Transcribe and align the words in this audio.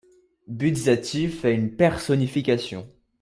Buzzati 0.47 1.29
fait 1.29 1.53
une 1.53 1.75
personnification. 1.75 2.89